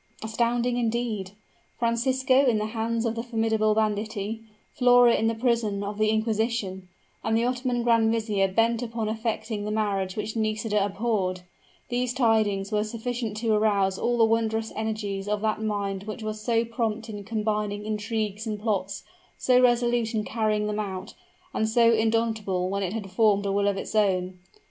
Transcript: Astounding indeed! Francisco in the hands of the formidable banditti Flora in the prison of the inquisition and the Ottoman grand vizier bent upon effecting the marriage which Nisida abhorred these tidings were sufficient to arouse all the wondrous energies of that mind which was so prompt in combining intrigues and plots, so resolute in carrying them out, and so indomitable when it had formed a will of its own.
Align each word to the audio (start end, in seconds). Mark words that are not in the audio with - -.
Astounding 0.23 0.77
indeed! 0.77 1.33
Francisco 1.77 2.33
in 2.47 2.57
the 2.57 2.65
hands 2.73 3.05
of 3.05 3.13
the 3.13 3.21
formidable 3.21 3.75
banditti 3.75 4.41
Flora 4.73 5.13
in 5.13 5.27
the 5.27 5.35
prison 5.35 5.83
of 5.83 5.99
the 5.99 6.09
inquisition 6.09 6.87
and 7.23 7.37
the 7.37 7.45
Ottoman 7.45 7.83
grand 7.83 8.11
vizier 8.11 8.47
bent 8.47 8.81
upon 8.81 9.07
effecting 9.07 9.63
the 9.63 9.69
marriage 9.69 10.15
which 10.15 10.35
Nisida 10.35 10.83
abhorred 10.83 11.41
these 11.89 12.15
tidings 12.15 12.71
were 12.71 12.83
sufficient 12.83 13.37
to 13.37 13.53
arouse 13.53 13.99
all 13.99 14.17
the 14.17 14.25
wondrous 14.25 14.73
energies 14.75 15.27
of 15.27 15.41
that 15.41 15.61
mind 15.61 16.05
which 16.05 16.23
was 16.23 16.41
so 16.41 16.65
prompt 16.65 17.07
in 17.07 17.23
combining 17.23 17.85
intrigues 17.85 18.47
and 18.47 18.59
plots, 18.59 19.03
so 19.37 19.61
resolute 19.61 20.15
in 20.15 20.23
carrying 20.23 20.65
them 20.65 20.79
out, 20.79 21.13
and 21.53 21.69
so 21.69 21.93
indomitable 21.93 22.71
when 22.71 22.81
it 22.81 22.93
had 22.93 23.11
formed 23.11 23.45
a 23.45 23.51
will 23.51 23.67
of 23.67 23.77
its 23.77 23.93
own. 23.93 24.39